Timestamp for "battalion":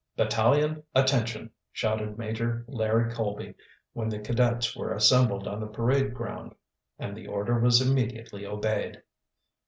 0.17-0.81